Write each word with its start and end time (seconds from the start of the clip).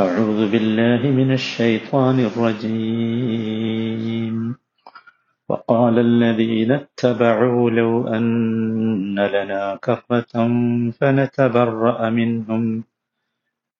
أعوذ 0.00 0.52
بالله 0.52 1.10
من 1.10 1.32
الشيطان 1.32 2.20
الرجيم. 2.20 3.56
وقال 5.48 5.98
الذين 5.98 6.72
اتبعوا 6.72 7.70
لو 7.70 8.08
أن 8.08 9.20
لنا 9.20 9.78
كرة 9.84 10.48
فنتبرأ 11.00 12.10
منهم 12.10 12.84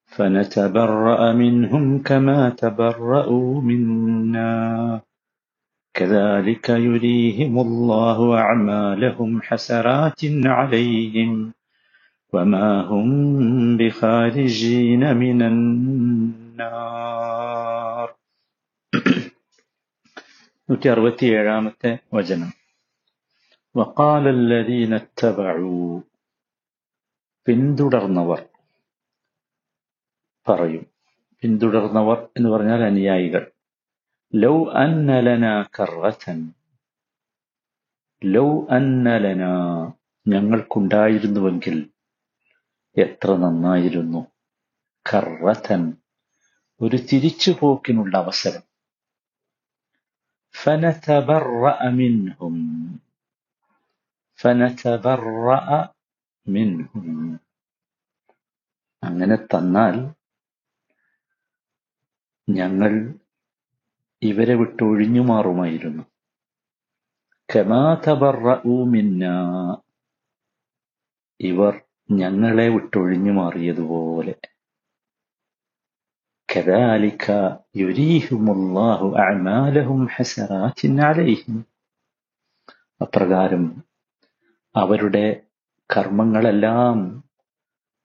فنتبرأ 0.07 1.33
منهم 1.33 2.02
كما 2.02 2.51
تبرأوا 2.51 3.61
منا. 3.61 5.01
كذلك 5.95 6.69
يريهم 6.69 7.59
الله 7.59 8.39
أعمالهم 8.39 9.43
حسرات 9.43 10.21
عليهم. 10.45 11.53
وما 12.34 12.82
هم 12.82 13.07
بخارجين 13.78 15.02
من 15.16 15.39
النار 16.71 17.28
നൂറ്റി 20.70 20.88
അറുപത്തിയേഴാമത്തെ 20.88 21.92
വചനം 22.18 22.50
وقال 23.75 24.25
الذين 24.39 24.92
اتبعوا 24.93 25.92
പിന്തുടർന്നവർ 27.47 28.39
പറയും 30.47 30.83
പിന്തുടർന്നവർ 31.43 32.17
എന്ന് 32.38 32.50
പറഞ്ഞാൽ 32.50 32.81
അനുയായികൾ 32.83 33.44
ലൗ 34.33 34.56
അന്നലന 34.81 35.45
കറത്തൻ 35.75 36.39
ലൗ 38.22 38.50
അന്നലന 38.70 39.44
ഞങ്ങൾക്കുണ്ടായിരുന്നുവെങ്കിൽ 40.25 41.75
എത്ര 42.97 43.31
നന്നായിരുന്നു 43.36 44.22
കറത്തൻ 45.06 45.83
ഒരു 46.81 46.97
തിരിച്ചുപോക്കിനുള്ള 47.09 48.17
അവസരം 48.17 48.64
فنتبرأ 50.56 51.80
منهم 51.92 52.56
فنتبرأ 54.40 55.67
منهم 56.48 57.08
അങ്ങനെ 59.04 59.36
തന്നാൽ 59.52 59.95
ഞങ്ങൾ 62.48 62.92
ഇവരെ 64.22 64.56
വിട്ടൊഴിഞ്ഞു 64.56 65.22
മാറുമായിരുന്നു 65.22 66.04
കമാ 67.50 67.86
തബറഊ 68.04 68.76
മിന്നാ 68.84 69.36
ഇവർ 71.40 71.73
ഞങ്ങളെ 72.09 72.67
വിട്ടൊഴിഞ്ഞു 72.70 73.34
മാറിയതുപോലെ 73.34 74.34
كذلك 76.50 77.26
يريهم 77.76 78.45
الله 78.52 79.00
أعمالهم 79.17 80.00
حسرات 80.09 80.80
عليهم 81.02 81.56
അപ്രകാരം 83.02 83.64
അവരുടെ 84.76 85.28
കർമ്മങ്ങളെല്ലാം 85.90 86.98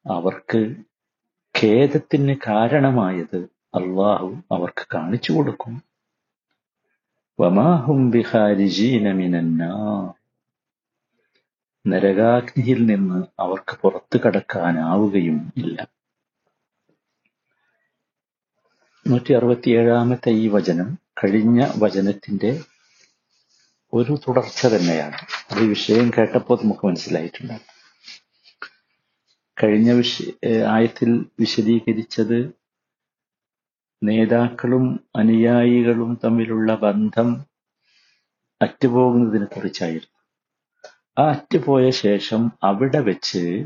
അവർക്ക് 0.06 0.60
ഖേദത്തിന് 1.54 2.34
കാരണമായത് 2.46 3.38
അള്ളാഹു 3.74 4.28
അവർക്ക് 4.52 4.84
കാണിച്ചു 4.94 5.30
കൊടുക്കും 5.32 5.74
വമാഹും 7.38 8.00
ബിഹാരിജീന 8.10 9.04
മിനന്നാർ 9.12 10.04
നരകാഗ്നിയിൽ 11.87 12.85
നിന്ന് 12.85 13.23
അവർക്ക് 13.39 13.77
പുറത്തു 13.81 14.17
കടക്കാനാവുകയും 14.17 15.53
ഇല്ല. 15.57 15.87
നൂറ്റി 19.07 19.33
അറുപത്തിയേഴാമത്തെ 19.33 20.29
ഈ 20.29 20.47
വചനം 20.47 20.97
കഴിഞ്ഞ 21.23 21.67
വചനത്തിന്റെ 21.77 22.61
ഒരു 23.93 24.17
തുടർച്ച 24.27 24.67
തന്നെയാണ്. 24.67 25.17
അത് 25.51 25.63
വിഷയം 25.63 26.11
കേട്ടപ്പോൾ 26.17 26.63
നമുക്ക് 26.63 26.87
മനസ്സിലായിട്ടുണ്ട് 26.87 27.71
കഴിഞ്ഞ 29.63 29.91
വിഷ 29.91 30.21
ആയത്തിൽ 30.69 31.25
വിശദീകരിച്ചത് 31.39 32.61
നേതാക്കളും 34.03 35.07
അനുയായികളും 35.15 36.19
തമ്മിലുള്ള 36.23 36.75
ബന്ധം 36.75 37.45
അറ്റുപോകുന്നതിനെ 38.61 39.45
കുറിച്ചായിരുന്നു 39.45 40.20
അറ്റുപോയ 41.17 41.89
ശേഷം 41.89 42.51
അവിടെ 42.63 42.99
വെച്ച് 42.99 43.65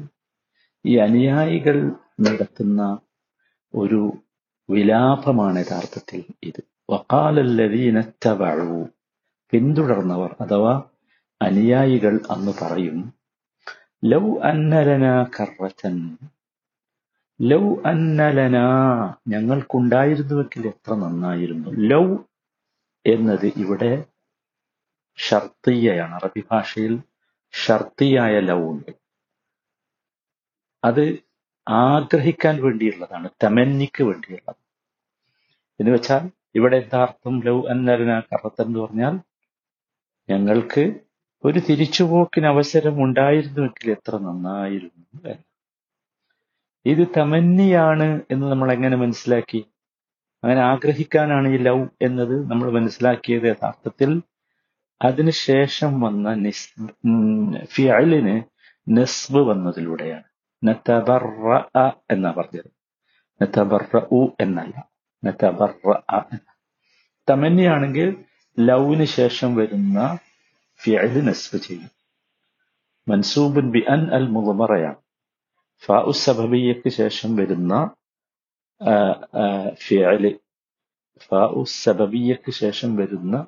ഈ 0.86 0.98
അനുയായികൾ 0.98 1.92
നടത്തുന്ന 2.22 3.00
ഒരു 3.76 4.14
വിലാപമാണ് 4.70 5.60
യഥാർത്ഥത്തിൽ 5.60 6.24
ഇത്. 6.44 6.64
വക്കാലല്ലതീനത്തവഴു 6.90 8.86
പിന്തുടർന്നവർ 9.52 10.36
അഥവാ 10.42 10.84
അനുയായികൾ 11.42 12.20
അന്ന് 12.30 12.52
പറയും 12.62 13.14
ലൗ 14.06 14.40
അന്നലന 14.40 15.24
കറച്ചൻ 15.24 16.18
ലൗ 17.42 17.76
അന്നലന 17.86 18.58
ഞങ്ങൾക്കുണ്ടായിരുന്നുവെങ്കിൽ 19.28 20.68
എത്ര 20.68 20.94
നന്നായിരുന്നു. 20.94 21.70
ലൗ 21.70 22.18
എന്നത് 23.06 23.54
ഇവിടെ 23.58 24.04
ഷർത്തീയയാണ്. 25.18 26.16
അറബി 26.16 26.44
ഭാഷയിൽ 26.52 27.00
ഷർത്തിയായ 27.56 28.40
ലവ്. 28.40 28.64
ഉണ്ട് 28.70 28.92
അത് 30.84 31.18
ആഗ്രഹിക്കാൻ 31.70 32.64
വേണ്ടിയുള്ളതാണ് 32.64 33.30
തമന്നിക്ക് 33.44 34.04
വേണ്ടിയുള്ളത്. 34.04 34.56
എന്ന് 35.80 35.92
വെച്ചാൽ 35.92 36.30
ഇവിടെ 36.56 36.78
യഥാർത്ഥം 36.78 37.40
ലവ് 37.40 37.64
കറത്തൻ 38.34 38.66
എന്ന് 38.66 38.80
പറഞ്ഞാൽ 38.80 39.20
ഞങ്ങൾക്ക് 40.30 40.94
ഒരു 41.46 41.60
തിരിച്ചുപോക്കിന് 41.60 42.46
അവസരം 42.46 43.04
ഉണ്ടായിരുന്നുവെങ്കിൽ 43.04 43.92
എത്ര 43.92 44.18
നന്നായിരുന്നു 44.18 45.04
എന്ന്. 45.14 45.36
ഇത് 46.86 47.08
തമന്നിയാണ് 47.18 48.22
എന്ന് 48.32 48.48
നമ്മൾ 48.48 48.72
എങ്ങനെ 48.72 48.98
മനസ്സിലാക്കി? 48.98 49.66
അങ്ങനെ 50.44 50.62
ആഗ്രഹിക്കാനാണ് 50.62 51.48
ഈ 51.48 51.58
ലവ് 51.58 51.88
എന്നത് 52.02 52.52
നമ്മൾ 52.52 52.72
മനസ്സിലാക്കിയത് 52.72 53.44
യഥാർത്ഥത്തിൽ 53.44 54.22
അതിനുശേഷം 55.02 56.02
വന്ന 56.02 56.34
നിസ് 56.34 56.70
ഫിയലിന് 57.66 58.44
നെസ്ബ് 58.88 59.40
വന്നതിലൂടെയാണ്. 59.40 60.24
നതബറ 60.64 61.58
എന്നാ 62.12 62.32
പറഞ്ഞത്. 62.32 62.72
നതബറ 63.42 63.98
എന്നല്ല. 64.42 64.90
നതബറ 65.26 65.92
എന്ന 65.92 66.40
തമന്നിയാണെങ്കിൽ 67.30 68.24
ലവിന് 68.60 69.06
ശേഷം 69.06 69.56
വരുന്ന 69.56 70.18
ഫിയൽ 70.84 71.26
നെസ്ബ് 71.26 71.62
ചെയ്യും. 71.62 71.90
മൻസൂബുൻ 73.08 73.72
ബി 73.72 73.86
അൻ 73.90 74.14
അൽ 74.14 74.28
മുളമറയാണ് 74.28 74.96
ഫാഉ 75.86 76.12
സബബിയക്ക് 76.12 76.90
ശേഷം 76.90 77.36
വരുന്ന 77.36 77.90
ഫിയൽ 79.74 80.40
ഫാഉ 81.22 81.64
സബബിയക്ക് 81.64 82.52
ശേഷം 82.52 82.96
വരുന്ന 82.96 83.48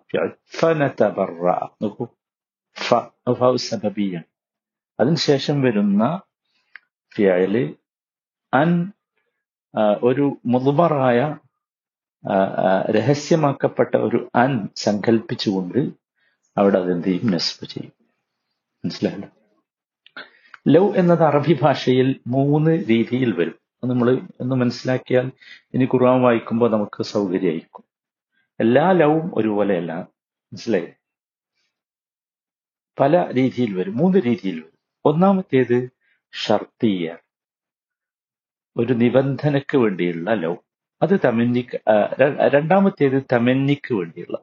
നോക്കൂ. 1.81 2.07
സബബിയാണ് 3.55 4.23
അതിനുശേഷം 5.00 5.61
വരുന്ന 5.61 6.22
ഫിയൽ 7.16 7.75
അൻ 8.53 8.91
ഒരു 10.03 10.38
മുതുമറായ 10.45 11.38
രഹസ്യമാക്കപ്പെട്ട 12.91 13.95
ഒരു 13.95 14.31
അൻ 14.35 14.67
സങ്കല്പിച്ചുകൊണ്ട് 14.75 15.79
അവിടെ 16.57 16.78
അതെന്ത് 16.78 17.07
ചെയ്യും? 17.07 17.31
നസ്ബ് 17.31 17.69
ചെയ്യും. 17.69 17.94
മനസ്സിലായല്ലോ? 18.85 19.29
ലൗ 20.67 20.94
എന്നത് 20.95 21.23
അറബി 21.23 21.59
ഭാഷയിൽ 21.61 22.19
മൂന്ന് 22.28 22.72
രീതിയിൽ 22.89 23.35
വരും. 23.35 23.66
നമ്മൾ 23.87 24.11
എന്ന് 24.41 24.55
മനസ്സിലാക്കിയാൽ 24.55 25.31
ഇനി 25.73 25.85
ഖുർആൻ 25.85 26.21
വായിക്കുമ്പോൾ 26.21 26.72
നമുക്ക് 26.72 27.03
സൗകര്യമായിരിക്കും. 27.03 27.84
എല്ലാ 28.59 28.91
ലവും 28.91 29.31
ഒരുപോലെയല്ല. 29.34 30.07
മനസ്സിലായി? 30.53 30.87
പല 32.99 33.31
രീതിയിൽ 33.35 33.73
വരും. 33.73 33.97
മൂന്ന് 33.97 34.17
രീതിയിൽ 34.25 34.59
വരും. 34.59 34.78
ഒന്നാമത്തേത് 35.05 35.89
ഷർത്തീയ. 36.31 37.16
ഒരു 38.78 38.93
നിബന്ധനയ്ക്ക് 38.93 39.78
വേണ്ടിയുള്ള 39.78 40.33
ലവ് 40.33 40.57
അത് 41.01 41.19
തമന്നിക്ക് 41.25 41.79
രണ്ടാമത്തേത് 42.53 43.23
തമന്നിക്ക് 43.33 43.93
വേണ്ടിയുള്ള. 43.93 44.37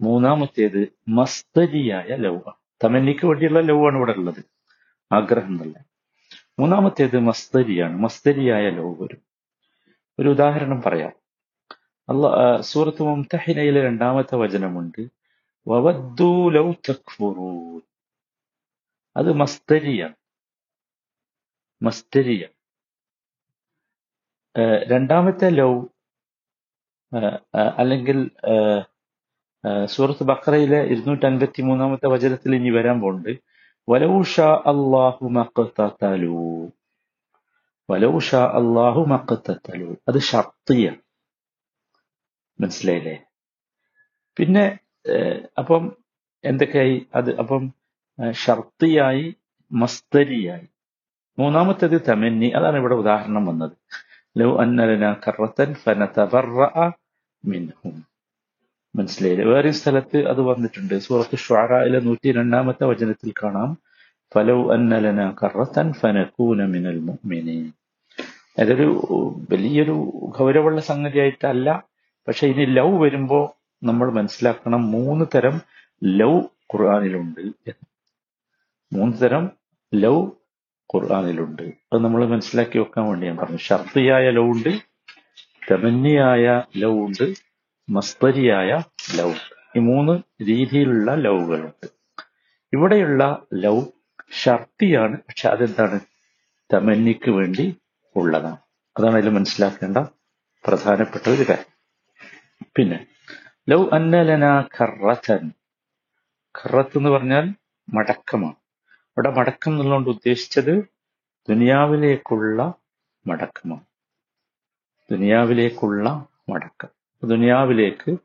മൂന്നാമത്തേത് 0.00 0.88
മസ്തരിയായ 1.08 2.06
ലവ് 2.06 2.40
തമന്നിക്ക് 2.84 3.26
വേണ്ടിയുള്ള 3.26 3.60
ലവ് 3.60 3.86
ആണ് 3.86 3.96
ഇവിടെ 3.96 4.12
ഉള്ളത്. 4.12 4.44
ആഗ്രഹം 5.12 5.46
എന്നല്ല. 5.46 5.89
മൂന്നാമത്തേത് 6.60 7.18
മസ്തരിയാണ്. 7.18 7.96
മസ്തരിയായ 7.96 8.70
ലോകം 8.70 9.08
ഒരു 10.18 10.28
ഉദാഹരണം 10.28 10.82
പറയാം. 10.82 11.12
അല്ല 12.08 12.24
സൂറത്ത് 12.60 13.02
മുംതഹിനയിലെ 13.02 13.80
രണ്ടാമത്തെ 13.82 14.34
വചനമുണ്ട്. 14.36 15.02
അത് 19.16 19.32
മസ്തരിയാണ്. 19.32 20.14
മസ്തരിയാണ്. 21.82 22.54
രണ്ടാമത്തെ 24.90 25.48
ലൗ 25.50 25.72
ഏഹ് 27.16 27.24
ഏഹ് 27.58 27.72
അല്ലെങ്കിൽ 27.78 28.18
സൂറത്ത് 29.84 30.24
ബക്രയിലെ 30.24 30.80
ഇരുന്നൂറ്റി 30.84 31.26
അൻപത്തി 31.26 31.62
മൂന്നാമത്തെ 31.62 32.08
വചനത്തിൽ 32.08 32.54
ഇനി 32.54 32.70
വരാൻ 32.70 33.00
പോകുന്നുണ്ട് 33.00 33.49
വലൗ 33.88 34.22
ഷാ 34.22 34.62
അല്ലാഹു 34.66 35.28
മഖ്തതലു 35.28 36.72
വലൗ 37.90 38.18
ഷാ 38.18 38.42
അല്ലാഹു 38.54 39.00
മഖ്തതലു 39.08 39.96
അത് 40.08 40.18
ഷർത്തിയ. 40.18 40.86
മനസ്സിലായില്ലേ? 42.60 43.16
പിന്നെ 44.38 44.64
അപ്പം 45.58 45.96
എന്തൊക്കെയായി 46.44 47.06
അത്? 47.14 47.30
അപ്പം 47.38 47.62
ഷർത്തിയായി 48.32 49.26
മസ്തരിയായി. 49.72 50.66
മൂന്നാമത്തേത് 51.38 51.98
തമന്നി. 52.08 52.48
അതാണ് 52.48 52.76
ഇവിടെ 52.76 52.94
ഉദാഹരണം 52.94 53.46
വന്നത്. 53.46 53.74
ലൗ 54.38 54.50
അന്നലന 54.62 55.04
കറത്തൻ 55.26 55.74
ഫനതബറഅ 55.74 56.76
മിൻഹും. 57.44 57.96
മനസ്സിലായില്ലേ? 58.96 59.44
വേറെ 59.44 59.70
സ്ഥലത്ത് 59.70 60.28
അത് 60.28 60.40
വന്നിട്ടുണ്ട്. 60.40 60.98
സൂറത്ത് 60.98 61.36
ഷുഅറയിലെ 61.36 62.00
നൂറ്റി 62.00 62.32
രണ്ടാമത്തെ 62.32 62.84
വചനത്തിൽ 62.84 63.32
കാണാം. 63.42 63.78
ഫലൗ 64.34 64.72
അന്നലന 64.72 65.34
കറത്തൻ 65.42 65.92
ഫനക്കൂന 65.92 66.66
മിനൽ 66.66 66.98
മുഅ്മിനീൻ. 67.00 67.70
അതൊരു 68.58 68.86
വലിയൊരു 69.50 69.94
ഗൗരവമുള്ള 70.38 70.80
സംഗതിയായിട്ടല്ല. 70.80 71.82
പക്ഷെ 72.28 72.46
ഇനി 72.46 72.64
ലവ് 72.64 73.02
വരുമ്പോ 73.02 73.56
നമ്മൾ 73.82 74.12
മനസ്സിലാക്കണം 74.12 74.90
മൂന്ന് 74.90 75.24
തരം 75.34 75.60
ലവ് 76.04 76.40
ഖുർആാനിലുണ്ട്. 76.72 77.72
മൂന്ന് 78.92 79.16
തരം 79.22 79.50
ലവ് 79.94 80.22
ഖുർആാനിലുണ്ട്. 80.94 81.62
അത് 81.62 82.04
നമ്മൾ 82.04 82.26
മനസ്സിലാക്കി 82.26 82.78
വെക്കാൻ 82.78 83.06
വേണ്ടി 83.06 83.26
ഞാൻ 83.26 83.36
പറഞ്ഞു. 83.36 83.56
ഷർത്തിയായ 83.56 84.30
ലവ് 84.30 84.50
ഉണ്ട് 84.50 84.72
തമന്നിയായ 85.70 86.62
ലവ് 86.76 86.98
ഉണ്ട് 87.06 87.49
മസ്തരിയായ 87.90 88.82
ലവ് 89.14 89.34
ഈ 89.76 89.78
മൂന്ന് 89.78 90.12
രീതിയിലുള്ള 90.48 91.14
ലവുകളുണ്ട് 91.14 91.88
ഇവിടെയുള്ള 92.72 93.42
ലവ് 93.54 93.86
ഷർത്തിയാണ് 94.32 95.16
പക്ഷെ 95.16 95.48
അതെന്താണ്? 95.48 96.00
തമന്നിക്ക് 96.74 97.30
വേണ്ടി 97.30 97.76
ഉള്ളതാണ്. 98.16 98.56
അതാണ് 98.98 99.14
അതിൽ 99.14 99.28
മനസ്സിലാക്കേണ്ട 99.28 99.96
പ്രധാനപ്പെട്ട 100.66 101.28
ഒരു 101.28 101.44
കാര്യം. 101.48 101.98
പിന്നെ 102.76 103.06
ലൗ 103.68 103.88
അന്നലന 103.92 104.62
കറത്തൻ 104.62 105.52
കറത്ത് 106.44 106.98
എന്ന് 106.98 107.10
പറഞ്ഞാൽ 107.10 107.54
മടക്കമാണ്. 107.94 108.54
ഇവിടെ 109.08 109.30
മടക്കം 109.30 109.72
എന്നുള്ളതുകൊണ്ട് 109.72 110.10
ഉദ്ദേശിച്ചത് 110.10 110.84
ദുനിയാവിലേക്കുള്ള 111.48 112.74
മടക്കമാണ്. 113.26 113.84
ദുനിയാവിലേക്കുള്ള 115.10 116.26
മടക്കം. 116.48 116.99
ദുനിയാവിലേക്ക് 117.24 118.16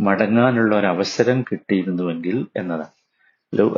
മടങ്ങാനുള്ള 0.00 0.76
ഒരു 0.76 0.86
അവസരം 0.86 1.42
കിട്ടിയിരുന്നുവെങ്കിൽ 1.42 2.46
എന്നതാണ്. 2.56 2.90
ലൗ 3.54 3.68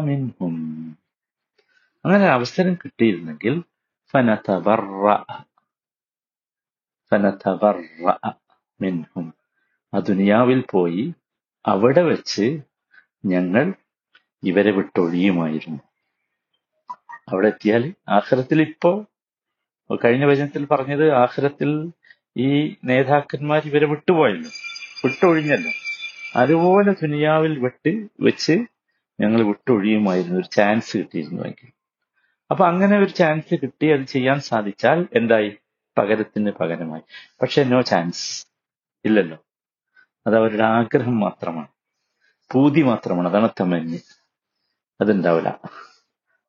മിൻഹും. 0.00 0.96
അങ്ങനെ 2.04 2.24
അവസരം 2.24 2.74
കിട്ടിയിരുന്നെങ്കിൽ 2.74 3.62
മിൻഹും. 8.80 9.34
ആ 9.94 9.98
ദുനിയാവിൽ 9.98 10.64
പോയി 10.70 11.14
അവിടെ 11.66 12.02
വെച്ച് 12.02 12.60
ഞങ്ങൾ 13.26 13.72
ഇവരെ 14.42 14.70
വിട്ടൊഴിയുമായിരുന്നു. 14.70 15.80
അവിടെ 17.28 17.46
എത്തിയാൽ 17.46 17.94
ആഖിറത്തിൽ 18.08 18.62
ഇപ്പോ 18.62 19.06
കഴിഞ്ഞ 20.04 20.24
വചനത്തിൽ 20.24 20.64
പറഞ്ഞത് 20.66 21.12
ആഹ്രത്തിൽ 21.12 21.90
ഈ 22.36 22.76
നേതാക്കന്മാർ 22.84 23.62
ഇവരെ 23.64 23.86
വിട്ടുപോയല്ലോ. 23.86 24.50
വിട്ടൊഴിഞ്ഞല്ലോ. 25.04 25.70
അതുപോലെ 26.36 26.92
ദുനിയാവിൽ 26.92 27.58
വിട്ട് 27.58 28.08
വെച്ച് 28.20 28.64
ഞങ്ങൾ 29.20 29.42
വിട്ടൊഴിയുമായിരുന്നു. 29.42 30.40
ഒരു 30.40 30.46
ചാൻസ് 30.46 30.96
കിട്ടിയിരുന്നുവെങ്കിൽ 30.96 31.68
അപ്പൊ 32.50 32.66
അങ്ങനെ 32.66 32.98
ഒരു 32.98 33.10
ചാൻസ് 33.10 33.54
കിട്ടി. 33.54 33.92
അത് 33.92 34.00
ചെയ്യാൻ 34.00 34.40
സാധിച്ചാൽ 34.40 35.08
എന്തായി? 35.14 35.56
പകരത്തിന് 35.98 36.50
പകരമായി. 36.50 37.02
പക്ഷെ 37.42 37.64
നോ 37.64 37.80
ചാൻസ് 37.80 38.46
ഇല്ലല്ലോ. 39.04 39.38
അത് 40.26 40.36
അവരുടെ 40.36 40.64
ആഗ്രഹം 40.64 41.20
മാത്രമാണ്. 41.20 41.68
പൂതി 42.52 42.82
മാത്രമാണ്. 42.82 43.28
അതാണ് 43.28 43.48
തമഞ്ഞ് 43.60 43.98
അതുണ്ടാവില്ല 45.00 45.60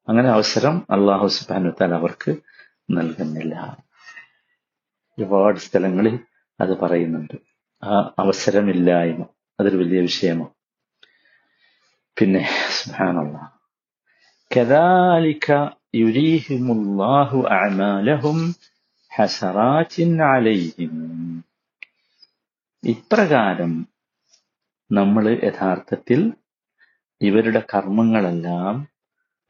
അങ്ങനെ 0.10 0.30
അവസരം 0.30 0.88
അള്ളാഹു 0.90 1.28
സുബാനു 1.28 1.70
താൽ 1.82 1.94
അവർക്ക് 1.94 2.36
നൽകുന്നില്ല 2.89 3.55
ഒരുപാട് 5.19 5.59
സ്ഥലങ്ങളിൽ 5.59 6.17
അത് 6.61 6.73
പറയുന്നുണ്ട് 6.79 7.37
ആ 7.83 7.97
അവസരമില്ലായ്മ 8.19 9.23
അതൊരു 9.59 9.79
വലിയ 9.83 10.01
വിഷയമാണ് 10.03 10.55
പിന്നെ 12.17 12.43
സുബാനുള്ള 12.77 13.37
كذلك 14.51 15.47
يريهم 15.95 16.65
الله 16.73 17.31
أعمالهم 17.53 18.39
حسرات 19.13 19.95
عليهم 20.27 20.95
ഇപ്രകാരം 22.83 23.73
നമ്മൾ 24.91 25.25
യഥാർത്ഥത്തിൽ 25.41 26.21
ഇവരുടെ 27.21 27.61
കർമ്മങ്ങളെല്ലാം 27.73 28.77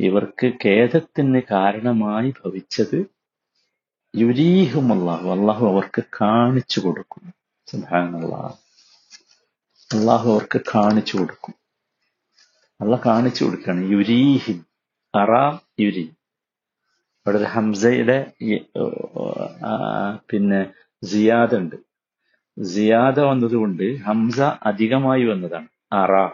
ഇവർക്ക് 0.01 0.47
ഖേദത്തിന് 0.65 1.41
കാരണമായി 1.51 2.31
ഭവിച്ചത് 2.41 2.99
യുരീഹും 4.18 4.94
അള്ളാഹു 4.94 5.30
അള്ളാഹു 5.30 5.68
അവർക്ക് 5.68 6.04
കാണിച്ചു 6.22 6.80
കൊടുക്കും. 6.80 7.34
സുബ്ഹാനല്ലാഹ് 7.66 8.56
അള്ളാഹു 9.96 10.32
അവർക്ക് 10.32 10.62
കാണിച്ചു 10.76 11.18
കൊടുക്കും. 11.18 11.54
അള്ള 12.82 13.00
കാണിച്ചു 13.06 13.44
കൊടുക്കുകയാണ്. 13.46 13.90
യുരീഹിൻ 13.90 14.64
അറാം 15.16 15.62
യുരി 15.80 16.14
അവിടെ 17.26 17.38
ഒരു 17.38 17.44
ഹംസയുടെ 17.44 18.32
പിന്നെ 20.30 20.62
സിയാദ 21.06 21.56
ഉണ്ട് 21.56 21.76
സിയാദ 22.64 23.20
വന്നതുകൊണ്ട് 23.20 23.98
ഹംസ 23.98 24.42
അധികമായി 24.42 25.26
വന്നതാണ്. 25.26 25.68
അറ. 25.94 26.28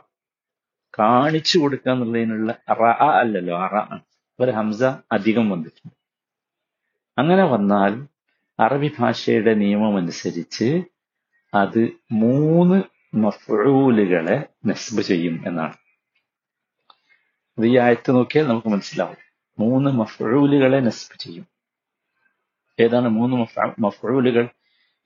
കാണിച്ചു 1.00 1.60
കൊടുക്കുക 1.60 1.92
എന്നുള്ളതിനുള്ള 1.92 2.56
അറ 2.70 2.84
അല്ലല്ലോ 3.22 3.58
അറ 3.58 3.98
ഒരു 4.40 4.52
ഹംസ 4.52 4.84
അധികം 5.12 5.50
വന്നിട്ടുണ്ട്. 5.50 5.99
അങ്ങനെ 7.20 7.44
വന്നാൽ 7.44 8.08
അറബി 8.60 8.92
ഭാഷയുടെ 9.00 9.54
നിയമം 9.54 9.98
അനുസരിച്ച് 9.98 10.84
അത് 11.54 11.90
മൂന്ന് 12.12 12.82
മഫൂലുകളെ 13.16 14.44
നസ്ബ് 14.66 15.02
ചെയ്യും 15.02 15.44
എന്നാണ്. 15.48 15.74
അത് 17.58 17.66
ഈ 17.66 17.78
ആയത്ത് 17.78 18.12
നോക്കിയാൽ 18.12 18.48
നമുക്ക് 18.48 18.68
മനസ്സിലാവും. 18.68 19.16
മൂന്ന് 19.60 19.92
മഫൂലുകളെ 19.92 20.80
നസ്ബ് 20.80 21.20
ചെയ്യും. 21.20 21.48
ഏതാണ് 22.80 23.08
മൂന്ന് 23.08 23.36
മഫൂലുകൾ 23.80 24.50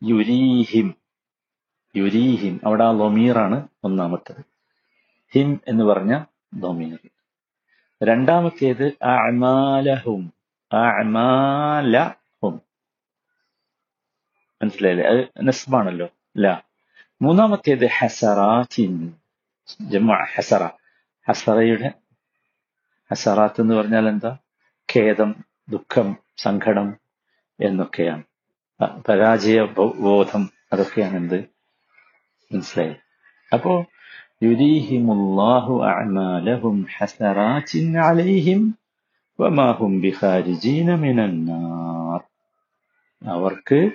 യുരീഹിം. 0.04 0.96
യുരീഹിം. 1.96 2.62
അവിടെ 2.66 2.84
ആ 2.84 2.92
ലൊമീറാണ് 2.92 3.68
ഒന്നാമത്തത്. 3.84 4.44
ഹിം 5.34 5.62
എന്ന് 5.68 5.84
പറഞ്ഞ 5.84 6.24
ലൊമീർ 6.56 6.98
രണ്ടാമത്തേത് 8.04 9.04
അഅമാലഹും. 9.04 10.43
മനസ്സിലായില്ലേ? 14.62 15.06
അത് 15.06 15.48
നസ്ബാണല്ലോ. 15.48 16.08
ല. 16.38 16.62
മൂന്നാമത്തേത് 17.22 17.88
ഹസറാത്തിൻ. 17.88 19.14
ജമ 19.82 20.26
ഹസറ. 20.36 20.70
ഹസറയുടെ 21.30 21.92
ഹസറാത്ത് 23.12 23.62
എന്ന് 23.62 23.76
പറഞ്ഞാൽ 23.76 24.08
എന്താ? 24.10 24.38
ഖേദം 24.96 25.36
ദുഃഖം 25.70 26.18
സങ്കടം 26.38 26.96
എന്നൊക്കെയാണ്. 27.60 28.24
പരാജയ 29.10 29.62
ബോധം 30.00 30.50
അതൊക്കെയാണ് 30.74 31.18
എന്ത്? 31.18 31.46
മനസ്സിലായി. 32.54 32.96
അപ്പോ 33.54 33.86
യുരീഹിമുല്ലാഹു 34.44 35.84
അഅമാലഹും 35.84 36.86
ഹസറാത്തിൻ 36.98 38.00
അലൈഹിം 38.00 38.83
അവർക്ക് 43.28 43.92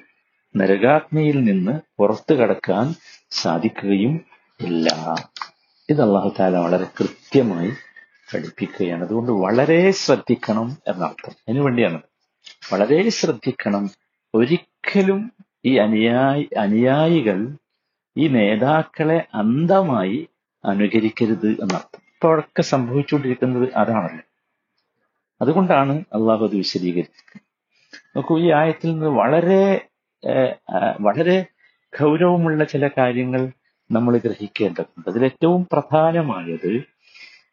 നരകാഗ്നിയിൽ 0.56 1.44
നിന്ന് 1.44 1.80
പുറത്തു 1.98 2.34
കടക്കാൻ 2.34 2.94
സാധിക്കുകയും 3.30 4.24
ഇല്ല. 4.60 4.88
ഇത് 5.90 6.02
അള്ളാഹു 6.02 6.34
താല 6.40 6.56
വളരെ 6.56 6.84
കൃത്യമായി 6.84 7.70
പഠിപ്പിക്കുകയാണ്. 8.34 9.04
അതുകൊണ്ട് 9.04 9.32
വളരെ 9.32 9.90
ശ്രദ്ധിക്കണം 9.90 10.76
എന്നർത്ഥം. 10.88 11.32
അതിനു 11.48 11.60
വേണ്ടിയാണ്. 11.62 12.02
വളരെ 12.72 13.08
ശ്രദ്ധിക്കണം. 13.08 13.90
ഒരിക്കലും 14.34 15.32
ഈ 15.64 15.78
അനുയായി 15.78 16.48
അനുയായികൾ 16.58 17.56
ഈ 18.16 18.28
നേതാക്കളെ 18.28 19.26
അന്ധമായി 19.34 20.28
അനുകരിക്കരുത് 20.64 21.50
എന്നർത്ഥം. 21.50 22.00
ഇപ്പോഴൊക്കെ 22.06 22.62
സംഭവിച്ചുകൊണ്ടിരിക്കുന്നത് 22.62 23.74
അതാണല്ലോ. 23.76 24.27
അതുകൊണ്ടാണ് 25.40 25.92
അള്ളാഹു 25.92 26.46
അത് 26.46 26.56
വിശദീകരിച്ചത് 26.56 27.40
നോക്കൂ 28.16 28.38
ഈ 28.38 28.52
ആയത്തിൽ 28.52 28.92
നിന്ന് 28.92 29.06
വളരെ 29.06 29.88
വളരെ 31.00 31.46
ഗൗരവമുള്ള 32.00 32.64
ചില 32.64 32.88
കാര്യങ്ങൾ 32.98 33.42
നമ്മൾ 33.90 34.18
ഗ്രഹിക്കേണ്ടതുണ്ട്. 34.18 35.10
അതിലേറ്റവും 35.10 35.68
പ്രധാനമായത് 35.72 36.84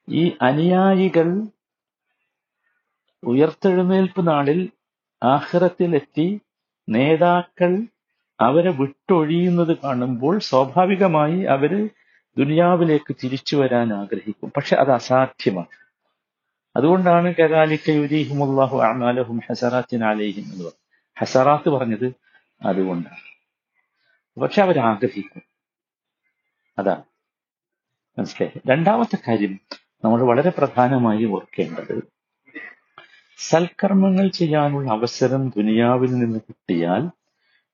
ഈ 0.10 0.32
അനുയായികൾ 0.42 1.28
ഉയർത്തെഴുന്നേൽപ്പ് 3.24 4.28
നാളിൽ 4.28 4.70
ആഹ്റത്തിലെത്തി 5.24 6.42
നേതാക്കൾ 6.90 7.72
അവരെ 8.40 8.72
വിട്ടൊഴിയുന്നത് 8.72 9.78
കാണുമ്പോൾ 9.78 10.40
സ്വാഭാവികമായി 10.40 11.40
അവർ 11.42 11.90
ദുനിയാവിലേക്ക് 12.38 13.16
തിരിച്ചു 13.24 13.56
വരാൻ 13.56 13.94
ആഗ്രഹിക്കും. 13.94 14.52
പക്ഷെ 14.58 14.76
അത് 14.76 14.92
അസാധ്യമാണ്. 14.92 15.85
അതുകൊണ്ടാണ് 16.76 17.36
കരാലിക്ക 17.40 17.90
യുരീഹിമുല്ലാഹു 17.90 18.78
അമാലഹും 18.82 19.38
ഹസറാത്തിൻ 19.48 20.04
അലേഹിം 20.06 20.46
എന്ന് 20.52 20.64
പറഞ്ഞു 20.66 20.84
ഹസറാത്ത് 21.18 21.70
പറഞ്ഞത് 21.70 22.08
അതുകൊണ്ടാണ്. 22.62 23.22
പക്ഷെ 24.38 24.62
അവരാഗ്രഹിക്കും 24.62 25.44
അതാണ് 26.78 27.06
മനസ്സിലായി 28.18 28.62
രണ്ടാമത്തെ 28.70 29.18
കാര്യം 29.28 29.54
നമ്മൾ 30.06 30.22
വളരെ 30.24 30.50
പ്രധാനമായി 30.50 31.26
ഓർക്കേണ്ടത് 31.26 31.96
സൽക്കർമ്മങ്ങൾ 33.40 34.28
ചെയ്യാനുള്ള 34.30 34.92
അവസരം 34.92 35.42
ദുനിയാവിൽ 35.50 36.12
നിന്ന് 36.20 36.40
കിട്ടിയാൽ 36.40 37.04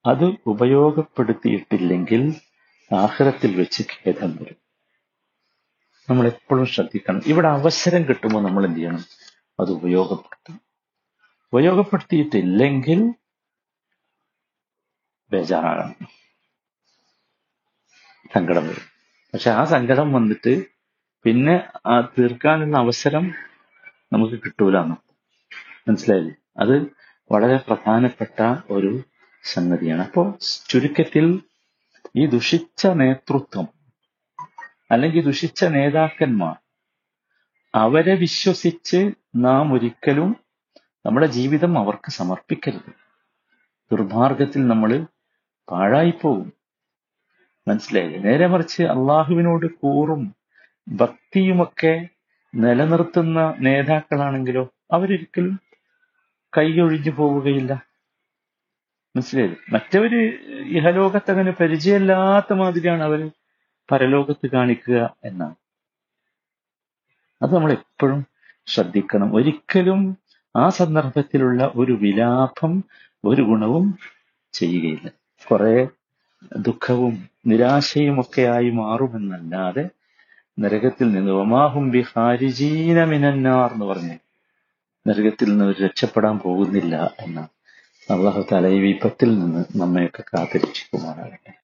അത് 0.05 0.25
ഉപയോഗപ്പെടുത്തിയിട്ടില്ലെങ്കിൽ 0.45 2.21
ആഹ്റത്തിൽ 2.91 3.51
വെച്ച് 3.55 3.83
ഖേദം 3.91 4.31
വരും. 4.41 4.60
നമ്മൾ 6.09 6.27
എപ്പോഴും 6.27 6.65
ശ്രദ്ധിക്കണം. 6.65 7.21
ഇവിടെ 7.25 7.47
അവസരം 7.47 8.03
കിട്ടുമ്പോൾ 8.03 8.43
നമ്മൾ 8.43 8.65
എന്ത് 8.65 8.77
ചെയ്യണം? 8.77 9.05
അത് 9.59 9.71
ഉപയോഗപ്പെടുത്തണം. 9.71 10.61
ഉപയോഗപ്പെടുത്തിയിട്ടില്ലെങ്കിൽ 11.53 13.13
ബേജാറാകണം. 15.31 16.07
സങ്കടം 18.33 18.67
വരും. 18.67 18.87
പക്ഷെ 19.33 19.49
ആ 19.49 19.63
സങ്കടം 19.65 20.13
വന്നിട്ട് 20.13 20.65
പിന്നെ 21.23 21.67
ആ 21.85 22.01
തീർക്കാനുള്ള 22.01 22.77
അവസരം 22.77 23.33
നമുക്ക് 24.13 24.33
കിട്ടൂല 24.33 24.77
മനസ്സിലായില്ലേ? 24.79 26.35
അത് 26.57 26.75
വളരെ 27.31 27.57
പ്രധാനപ്പെട്ട 27.57 28.39
ഒരു 28.71 29.01
സംഗതിയാണ്. 29.43 30.01
അപ്പോ 30.01 30.37
ചുരുക്കത്തിൽ 30.69 31.41
ഈ 32.15 32.25
ദുഷിച്ച 32.25 32.87
നേതൃത്വം 32.87 33.80
അല്ലെങ്കിൽ 34.91 35.25
ദുഷിച്ച 35.25 35.65
നേതാക്കന്മാർ. 35.65 36.55
അവരെ 37.75 38.15
വിശ്വസിച്ച് 38.15 39.11
നാം 39.35 39.73
ഒരിക്കലും 39.73 40.35
നമ്മുടെ 41.05 41.25
ജീവിതം 41.25 41.79
അവർക്ക് 41.79 42.11
സമർപ്പിക്കരുത്. 42.11 42.89
ദുർമാർഗത്തിൽ 43.91 44.67
നമ്മൾ 44.67 45.05
പാഴായിപ്പോകും. 45.71 46.53
മനസ്സിലായില്ലേ? 47.67 48.19
നേരെ 48.19 48.47
മറിച്ച് 48.47 48.83
അള്ളാഹുവിനോട് 48.83 49.65
കൂറും 49.65 50.35
ഭക്തിയുമൊക്കെ 50.87 52.07
നിലനിർത്തുന്ന 52.55 53.55
നേതാക്കളാണെങ്കിലോ 53.59 54.69
അവരൊരിക്കലും 54.91 55.59
കൈയൊഴിഞ്ഞു 56.57 57.11
പോവുകയില്ല. 57.11 57.73
മനസ്സിലായില്ലേ? 59.15 59.61
മറ്റവര് 59.69 60.33
ഇഹലോകത്തങ്ങനെ 60.77 61.51
പരിചയമില്ലാത്ത 61.51 62.53
മാതിരിയാണ് 62.53 63.03
അവർ 63.03 63.31
പരലോകത്ത് 63.91 64.47
കാണിക്കുക 64.47 65.15
എന്നാണ്. 65.25 65.55
അത് 67.41 67.55
നമ്മൾ 67.55 67.71
എപ്പോഴും 67.71 68.25
ശ്രദ്ധിക്കണം. 68.67 69.35
ഒരിക്കലും 69.35 70.17
ആ 70.55 70.69
സന്ദർഭത്തിലുള്ള 70.69 71.71
ഒരു 71.75 71.91
വിലാപം 71.91 72.83
ഒരു 73.25 73.41
ഗുണവും 73.41 73.99
ചെയ്യുകയില്ല. 74.53 75.11
കുറെ 75.49 75.87
ദുഃഖവും 76.57 77.29
നിരാശയും 77.47 78.19
ഒക്കെ 78.19 78.41
ആയി 78.41 78.69
മാറുമെന്നല്ലാതെ 78.69 79.89
നരകത്തിൽ 80.59 81.11
നിന്ന് 81.11 81.31
ഒമാഹും 81.31 81.91
ബിഹാരിജീന 81.91 83.03
മിനന്നാർ 83.03 83.73
എന്ന് 83.73 83.85
പറഞ്ഞു 83.85 84.13
നരകത്തിൽ 85.07 85.49
നിന്ന് 85.49 85.65
ഒരു 85.65 85.83
രക്ഷപ്പെടാൻ 85.83 86.39
പോകുന്നില്ല 86.39 87.15
എന്ന 87.19 87.47
അള്ളാഹു 88.09 88.45
തല 88.51 88.67
ഈ 88.67 88.79
വിപത്തിൽ 88.79 89.39
നിന്ന് 89.39 89.63
നമ്മയൊക്കെ 89.75 90.23
കാത്തിരക്ഷിക്കുമാറാകട്ടെ. 90.33 91.53